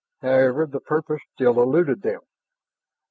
[0.23, 2.21] However, the purpose still eluded them.